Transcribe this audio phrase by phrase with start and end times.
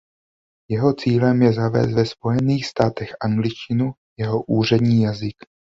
[0.69, 5.35] Jeho cílem je zavést ve Spojených státech angličtinu jako úřední jazyk.